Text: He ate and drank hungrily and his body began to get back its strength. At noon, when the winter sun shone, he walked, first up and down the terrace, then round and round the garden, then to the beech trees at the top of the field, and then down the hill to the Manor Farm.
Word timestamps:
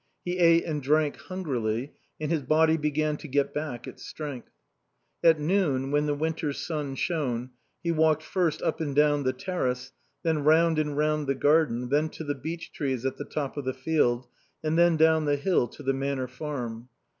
He 0.25 0.39
ate 0.39 0.63
and 0.65 0.81
drank 0.81 1.15
hungrily 1.15 1.93
and 2.19 2.31
his 2.31 2.41
body 2.41 2.75
began 2.75 3.17
to 3.17 3.27
get 3.27 3.53
back 3.53 3.85
its 3.85 4.03
strength. 4.03 4.49
At 5.23 5.39
noon, 5.39 5.91
when 5.91 6.07
the 6.07 6.15
winter 6.15 6.53
sun 6.53 6.95
shone, 6.95 7.51
he 7.83 7.91
walked, 7.91 8.23
first 8.23 8.63
up 8.63 8.81
and 8.81 8.95
down 8.95 9.21
the 9.21 9.31
terrace, 9.33 9.91
then 10.23 10.43
round 10.43 10.79
and 10.79 10.97
round 10.97 11.27
the 11.27 11.35
garden, 11.35 11.89
then 11.89 12.09
to 12.17 12.23
the 12.23 12.33
beech 12.33 12.71
trees 12.73 13.05
at 13.05 13.17
the 13.17 13.25
top 13.25 13.57
of 13.57 13.65
the 13.65 13.75
field, 13.75 14.25
and 14.63 14.75
then 14.75 14.97
down 14.97 15.25
the 15.25 15.35
hill 15.35 15.67
to 15.67 15.83
the 15.83 15.93
Manor 15.93 16.27
Farm. 16.27 16.89